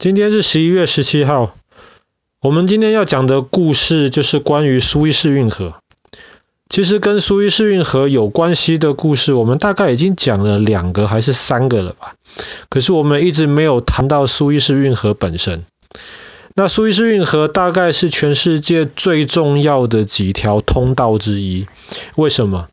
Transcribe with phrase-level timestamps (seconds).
[0.00, 1.54] 今天是十一月十七号，
[2.40, 5.74] 我们今天要讲的故事就是关于苏伊士运河。
[6.70, 12.14] 其实跟苏伊士运河有关系的故事，我们大概已经讲了两个还是三个了吧？
[12.70, 15.66] 可是我们一直没有谈到苏伊士运河本身。
[16.54, 21.66] 那苏伊士运河大概是全世界最重要的几条通道之一。
[22.16, 22.68] 为什么？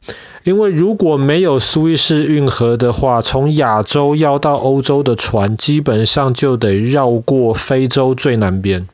[0.48, 8.88] 因为如果没有苏伊士运河的话，从亚洲要到欧洲的船，基本上就得绕过非洲最南边。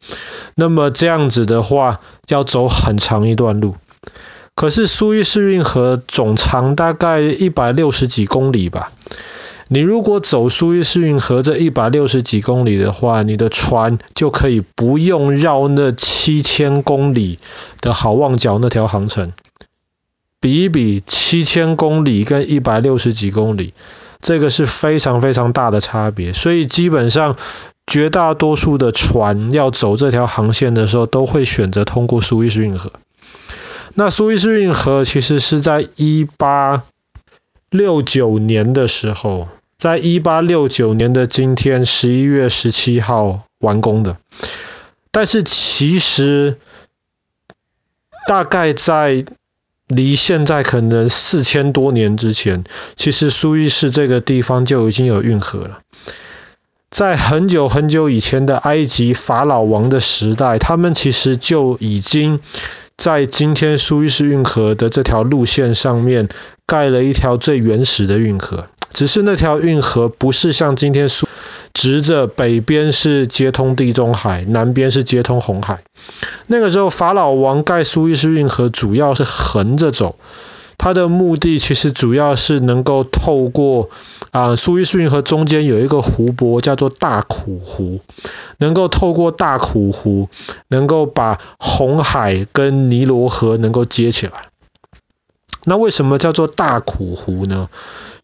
[0.56, 3.76] 那么这样子的话，要走很长一段路。
[4.56, 8.92] 可是苏伊士运河总长大概一百六十几公里吧。
[9.68, 17.38] 你如果走苏伊士运河这一百六十几公里的话，你的船就可以不用绕那七千公里
[17.80, 19.34] 的好望角那条航程。
[20.44, 23.74] 比一比，七千公里跟一百六十几公里，
[24.20, 26.34] 这个是非常非常大的差别。
[26.34, 27.38] 所以基本上，
[27.88, 32.92] 绝大多数的船要走这条航线的时候，都会选择通过苏伊士运河。
[33.94, 36.84] 那苏伊士运河其实是在一八
[37.70, 44.18] 六九年的时候，在一八六九年的今天十一月十七号完工的。
[45.10, 46.58] 但是其实
[48.28, 49.24] 大概在
[49.94, 52.64] 离现在可能四千多年之前，
[52.96, 55.80] 其实苏伊士这个地方就已经有运河了。
[56.92, 62.40] 在很久很久以前的埃及法老王的时代，他们其实就已经
[62.98, 66.30] 在今天苏伊士运河的这条路线上面
[66.68, 68.68] 盖了一条最原始的运河。
[68.94, 71.28] 只是那条运河不是像今天苏。
[71.84, 75.84] 直着北边是接通地中海，南边是接通红海。
[76.48, 80.16] 那个时候法老王盖苏伊士运河主要是横着走，
[80.78, 83.90] 它的目的其实主要是能够透过
[84.32, 88.00] 啊苏伊士运河中间有一个湖泊叫做大苦湖，
[88.58, 90.30] 能够透过大苦湖，
[90.70, 94.32] 能够把红海跟尼罗河能够接起来。
[95.66, 97.68] 那为什么叫做大苦湖呢？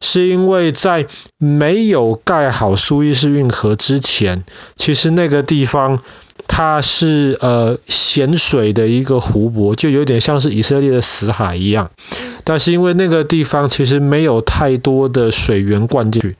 [0.01, 4.43] 是因为在没有盖好苏伊士运河之前，
[4.75, 5.99] 其实那个地方
[6.47, 11.91] 它是呃咸水的一个湖泊，就有点像是以色列的死海一样。
[12.45, 16.37] 但是因为那个地方其实没有太多的水源灌进去，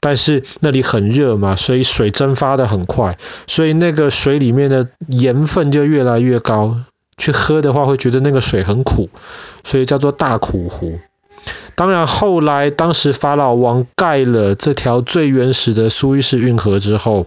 [0.00, 6.78] 但是那里很热嘛，所以水蒸发的很快，所以那个水里面的盐分就越来越高，
[7.16, 9.10] 去喝的话会觉得那个水很苦，
[9.62, 10.98] 所以叫做大苦湖。
[11.82, 17.26] 当然，后来当时法老王盖了这条最原始的苏伊士运河之后，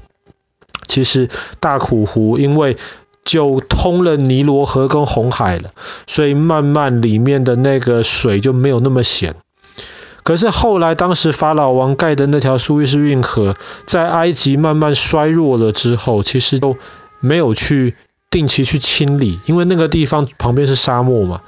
[0.88, 1.30] 其实
[1.60, 2.78] 大苦湖因为
[3.26, 5.72] 就通了尼罗河跟红海了，
[6.08, 9.36] 所以慢慢里面的那个水就没有那么咸。
[10.24, 16.78] 可是后来当时法老王盖的那条苏伊士运河，在埃及慢慢衰弱了之后，其实都
[17.20, 17.94] 没有去
[18.30, 21.42] 定期去清理，因为那个地方旁边是沙漠嘛。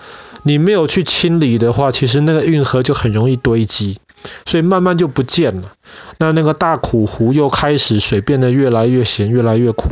[0.43, 3.99] 你没有去清理的话，其实那个运河就很容易堆积，
[4.45, 5.71] 所以慢慢就不见了。
[6.19, 9.89] 那那个大苦湖又开始水变得越来越咸，越来越苦。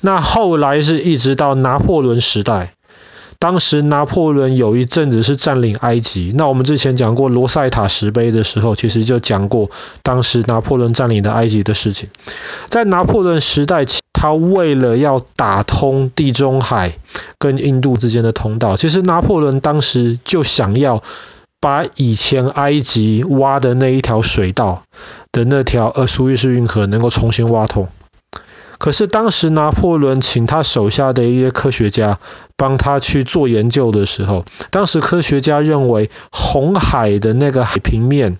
[0.00, 2.74] 那后来是一直到拿破仑时代，
[3.40, 6.32] 当时拿破仑有一阵子是占领埃及。
[6.36, 9.70] 那我们之前讲过罗塞塔石碑的时候，其实就讲过
[10.02, 12.08] 当时拿破仑占领的埃及的事情。
[12.66, 13.84] 在拿破仑时代，
[14.18, 16.98] 他为了要打通地中海。
[17.40, 21.04] 跟印度之间的通道，其实拿破仑当时就想要
[21.60, 24.82] 把以前埃及挖的那一条水道
[25.30, 27.86] 的那条呃苏伊士运河能够重新挖通。
[28.78, 32.18] 可是当时拿破仑请他手下的一些科学家
[32.56, 38.38] 帮他去做研究的时候，当时科学家认为红海的那个海平面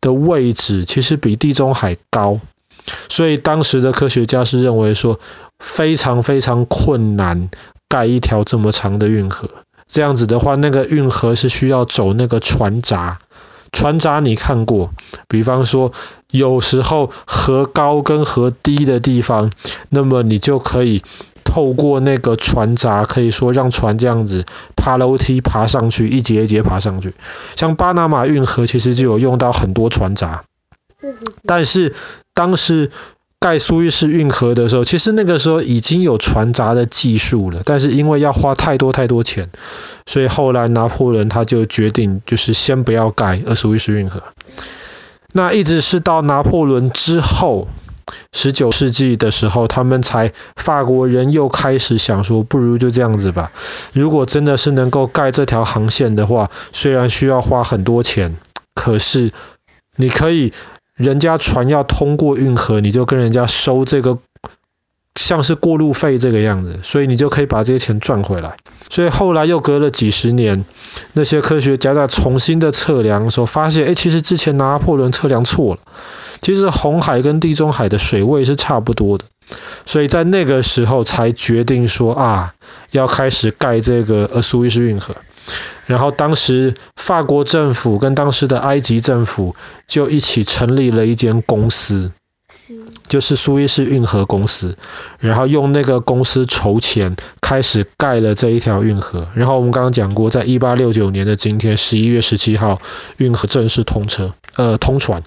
[0.00, 2.38] 的位置其实比地中海高，
[3.08, 5.20] 所以当时的科学家是认为说
[5.58, 7.50] 非常非常困难。
[7.92, 9.50] 盖一条这么长的运河，
[9.88, 13.18] 这样子的话，那个运河是需要走那个船闸。
[13.72, 14.92] 船闸你看过？
[15.26, 15.90] 比方说，
[16.30, 19.50] 有时候河高跟河低的地方，
[19.88, 21.02] 那么你就可以
[21.42, 27.14] 透过那个船闸，可以说让船这样子爬楼梯爬上去，一节一节爬上去。
[27.56, 30.44] 像巴拿马运河其实就有用到很多船闸，
[31.44, 31.94] 但是
[32.34, 32.90] 当时。
[33.42, 39.48] 盖苏伊士运河的时候，其实那个时候已经有船闸的技术了，但是因为要花太多太多钱，
[40.04, 44.22] 所以后来拿破仑他就决定就是先不要盖苏伊士运河。
[45.32, 47.68] 那一直是到拿破仑之后，
[48.34, 53.52] 十九世纪的时候，他们才法国人又开始想说，不如就这样子吧。
[53.94, 58.36] 如果真的是能够盖这条航线的话，虽然需要花很多钱，
[58.74, 59.32] 可是
[59.96, 60.52] 你可以。
[61.00, 64.18] 人家船要通过运河，你就跟人家收这个
[65.16, 68.56] 像是过路费这个样子，所以你就可以把这些钱赚回来。
[68.90, 70.66] 所以后来又隔了几十年，
[71.14, 75.80] 那些科学家在重新的测量的时候，发现，哎，其实之前拿破仑测量错了，
[76.42, 79.24] 其实红海跟地中海的水位是差不多的，
[79.86, 82.52] 所以在那个时候才决定说啊，
[82.90, 85.16] 要开始盖这个呃苏伊士运河。
[85.86, 86.74] 然后当时
[87.10, 89.56] 法国政府跟当时的埃及政府
[89.88, 92.12] 就一起成立了一间公司，
[93.08, 94.78] 就是苏伊士运河公司，
[95.18, 99.26] 然后用那个公司筹钱，开始盖了这一条运河。
[99.34, 102.80] 然后我们刚刚讲过，在一八六九年的今天，十一月十七号，
[103.16, 105.24] 运河正式通车，呃，通船。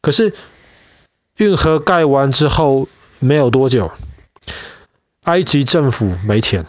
[0.00, 0.32] 可是
[1.36, 3.92] 运河盖完之后没有多久，
[5.24, 6.64] 埃及政府没钱。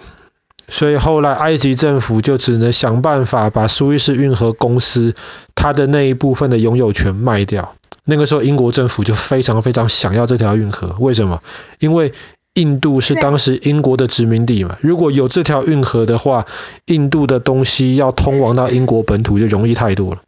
[0.68, 5.16] 所以后来埃及政府就只能想办法把苏伊士运河公司
[5.56, 7.74] 它的那一部分的拥有权卖掉。
[8.04, 11.42] 那个时候英国政府就非常非常想要这条运河，为什么？
[11.80, 12.14] 因为
[12.54, 14.78] 印度是当时英国的殖民地嘛。
[14.82, 16.46] 如果有这条运河的话，
[16.86, 20.22] 印度的东西要通往到英国本土就容易太多了。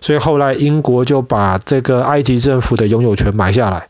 [0.00, 3.89] 所以后来英国就把这个埃及政府的拥有权买下来。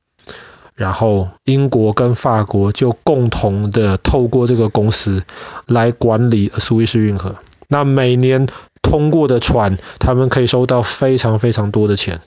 [0.81, 5.25] 然后英国跟法国就共同的透过这个公司
[5.67, 7.37] 来管理苏伊士运河。
[7.69, 8.49] 那每年
[8.81, 12.23] 通过的船，他们可以收到非常非常多的钱。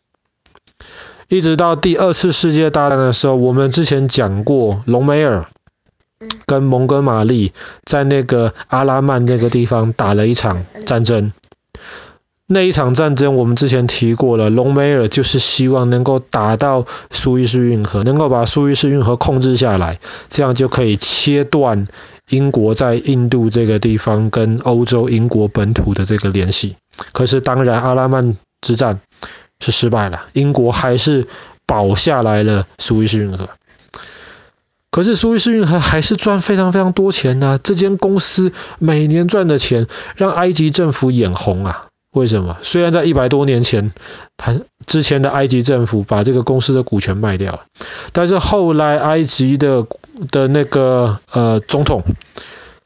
[1.30, 5.48] 一直到第二次世界大战的时候，我们之前讲过，隆美尔
[6.46, 7.54] 跟蒙哥马利
[7.86, 11.34] 在那个阿拉曼那个地方打了一场战争。
[12.46, 20.00] 那一场战争，我们之前提过了，隆美尔就是希望能够打到苏伊士运河，能够把苏伊士运河控制下来，
[20.30, 21.88] 这样就可以切断
[22.30, 26.76] 英国在印度这个地方跟欧洲英国本土的这个联系。
[27.14, 29.00] 可是当然，阿拉曼之战
[29.62, 31.26] 是失败了，英国还是
[31.66, 33.50] 保下来了苏伊士运河。
[34.92, 39.88] 可是苏伊士运河还是赚非常非常多钱呢、啊，这间公司每年赚的钱
[40.18, 41.88] 让埃及政府眼红啊。
[42.14, 42.58] 为什么？
[42.62, 43.92] 虽然在一百多年前，
[44.38, 44.56] 他
[44.86, 47.62] 之前的埃及政府把这个公司的股权卖掉了，
[48.12, 49.88] 但是后来埃及的
[50.30, 52.04] 的那个呃总统，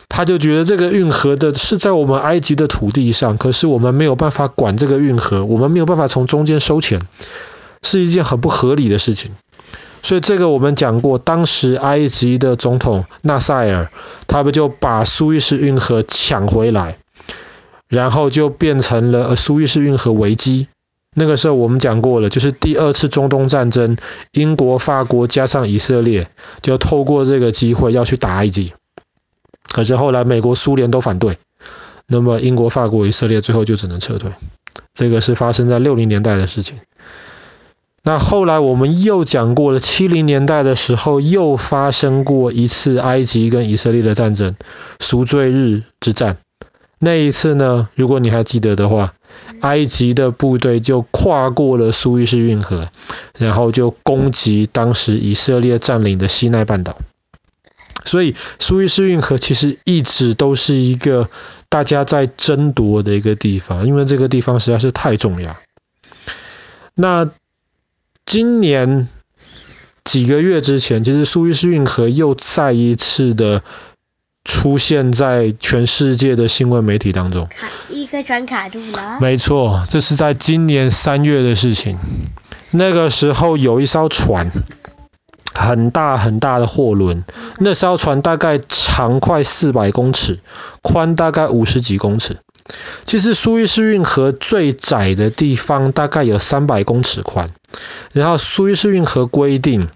[0.07, 7.01] 他就觉得这个运河的是在我们埃及的土地上，可是我们没有办法管这个运河，我们没有办法从中间收钱，
[7.83, 9.31] 是一件很不合理的事情。
[10.03, 13.89] 所以这个我们讲过，当时埃及的总统纳赛尔，
[14.27, 16.97] 他不就把苏伊士运河抢回来。
[17.87, 20.67] 然后就变成了苏伊士运河危机。
[21.15, 23.97] 那个时候我们讲过了，就是第二次中东战争，
[24.31, 26.29] 英国、法国加上以色列，
[26.61, 28.73] 就透过这个机会要去打埃及。
[29.63, 31.37] 可是后来美国、苏联都反对，
[32.05, 34.31] 那么英国、法国、以色列最后就只能撤退。
[34.93, 36.79] 这个是发生在六零年代的事情。
[38.03, 44.55] 那后来我们又讲过了，七零年代的时候又发生过一次埃及跟以色列的战争——
[45.01, 46.37] 赎罪日之战。
[46.99, 49.13] 那一次呢，如果你还记得的话，
[49.61, 52.89] 埃及的部队就跨过了苏伊士运河，
[53.37, 56.97] 然后就攻击当时以色列占领的西奈半岛。
[58.03, 61.29] 所以苏伊士运河其实一直都是一个
[61.69, 65.55] 大家在争夺的一个地方，因为这个地方实在是太重要。
[66.95, 67.29] 那
[68.25, 69.07] 今年
[70.03, 73.61] 几个月之前，其实苏伊士运河又再一次的。
[74.47, 77.49] 出现在全世界的新闻媒体当中。
[77.89, 79.17] 一个船卡住了。
[79.19, 81.99] 没错，这是在今年三月的事情。
[82.71, 84.49] 那个时候有一艘船，
[85.53, 87.25] 很大很大的货轮。
[87.59, 90.39] 那艘船大概长快四百公尺，
[90.81, 92.37] 宽大概五十几公尺。
[93.03, 97.49] 其实苏伊士运河最窄的地方大概有三百公尺宽。
[98.13, 99.89] 然后苏伊士运河规定，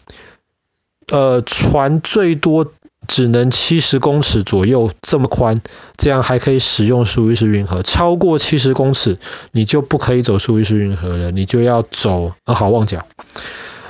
[1.09, 2.73] 呃，船最多。
[3.11, 5.59] 只能七十公尺左右这么宽，
[5.97, 7.83] 这样还可以使用苏伊士运河。
[7.83, 9.19] 超过七十公尺，
[9.51, 13.05] 你就不可以走苏伊士运河了，你就要走呃好望角。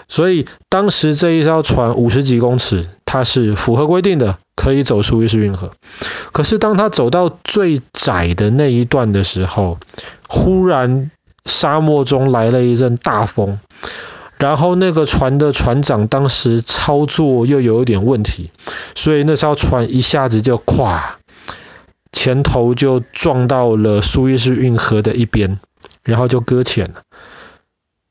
[0.08, 5.74] 所以当时这一艘船五十几公尺，它是符合规定的，可以走苏伊士运河。
[6.32, 9.78] 可是当它走到最窄的那一段的时候，
[10.28, 11.12] 忽然
[11.46, 13.60] 沙漠中来了一阵大风。
[14.42, 18.50] 然后那个船的船长当时操作又有一点问题，
[18.96, 21.20] 所以那艘船一下子就垮，
[22.12, 25.60] 前头就撞到了苏伊士运河的一边，
[26.04, 27.04] 然后就搁浅了。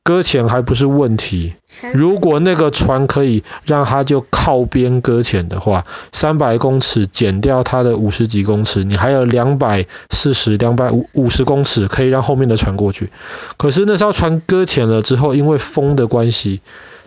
[0.04, 1.56] 搁浅还不是问题，
[1.92, 13.10] 如果那个船可以让它就靠边搁浅的话，三百公尺减掉它的五十几公尺，你还有两百四十、两百五五十公尺可以让后面的船过去。
[13.56, 16.60] 可是那艘船搁浅了之后，因为风的关系，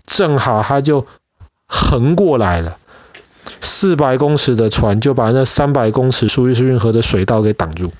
[0.05, 1.05] 正好它就
[1.67, 2.77] 横过来了，
[3.59, 7.91] 四百公尺的船就把那三百公尺苏伊士运河的水道给挡住，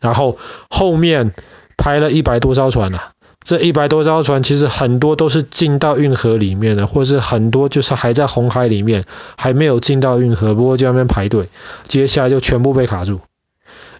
[0.00, 0.38] 然后
[0.70, 1.34] 后面
[1.76, 3.11] 排了一百多艘船啊。
[3.44, 9.04] 这一百多艘船，其实很多都是进到运河里面的，或是很多就是还在红海里面，
[9.36, 11.48] 还没有进到运河，不过就在那边排队，
[11.88, 13.20] 接下来就全部被卡住。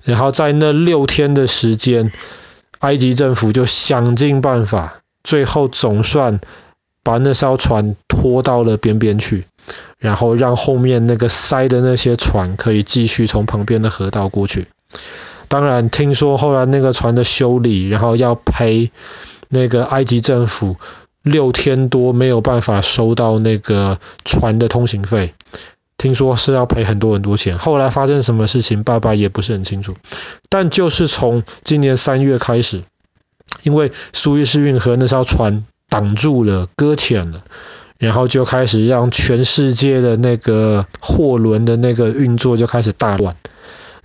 [0.05, 2.13] 然后在那六天的时间，
[2.79, 6.41] 埃及政府就想尽办法，最后总算
[7.03, 9.45] 把那艘船拖到了边边去，
[9.99, 14.67] 然后让后面那个塞的那些船可以继续从旁边的河道过去。
[15.49, 18.93] 当然，听说后来那个船的修理，然后要赔。
[19.55, 20.77] 那个埃及政府
[21.23, 25.35] 六天多没有办法收到那个船的通行费，
[25.99, 27.59] 听说是要赔很多很多钱。
[27.59, 29.95] 后来发生什么事情，爸爸也不是很清楚。
[30.49, 32.83] 但就是从今年三月开始，
[33.63, 37.45] 因为苏伊士运河那艘船挡住了、搁浅了，
[37.99, 43.37] 然后就开始让全世界的那个货轮的那个运作就开始大乱。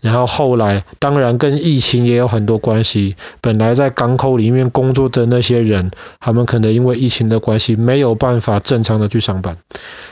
[0.07, 3.17] 然后后来，当然跟疫情也有很多关系。
[3.41, 9.57] 本来在港口里面工作的那些人，他们可能因为疫情的关系，没有办法正常的去上班。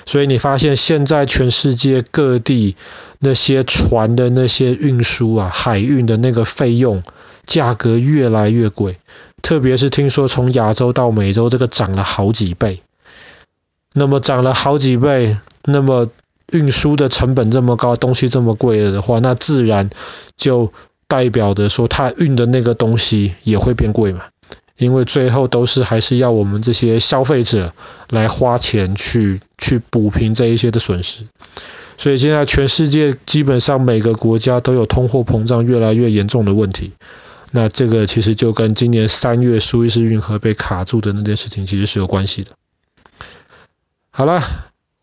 [0.05, 2.75] 所以你发现现在全世界各地
[3.19, 7.01] 那些船的那些运输啊，海运的那个费用，
[7.45, 8.97] 价格越来越贵。
[9.41, 12.81] 特别是听说从亚洲到美洲，这个涨了好几倍。
[13.93, 16.09] 那么涨了好几倍，那么。
[16.51, 19.89] 运输的成本这么高，东西这么贵的话，那自然
[20.37, 20.71] 就
[21.07, 24.25] 代表着说，它运的那个东西也会变贵嘛。
[24.77, 27.73] 因为最后都是还是要我们这些消费者
[28.09, 31.27] 来花钱去去补平这一些的损失。
[31.97, 36.91] 所以现在全世界基本上每个国家都有通货膨胀越来越严重的问题。
[37.51, 42.51] 那这个其实就跟今年三月苏伊士运河被卡住的那件事情其实是有关系的。
[44.11, 44.41] 好了。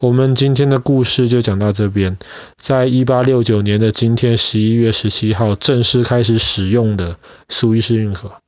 [0.02, 2.18] 我们今天的故事就讲到这边。
[2.56, 7.18] 在一八六九年的今天，十一月十七号正式开始使用的
[7.49, 8.41] 苏伊士运河。